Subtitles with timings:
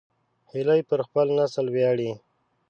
[0.51, 2.11] هیلۍ پر خپل نسل ویاړي